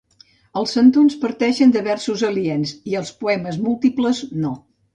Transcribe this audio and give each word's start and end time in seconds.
Els 0.61 0.71
centons 0.77 1.17
parteixen 1.25 1.75
de 1.75 1.85
versos 1.89 2.25
aliens 2.31 2.73
i 2.93 2.99
els 3.03 3.15
poemes 3.23 3.63
múltiples 3.69 4.27
no. 4.47 4.59